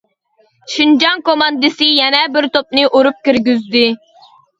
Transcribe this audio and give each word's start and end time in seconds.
-شىنجاڭ 0.69 1.19
كوماندىسى 1.27 1.89
يەنە 1.89 2.21
بىر 2.37 2.47
توپنى 2.57 2.87
ئۇرۇپ 2.87 3.21
كىرگۈزدى. 3.29 3.85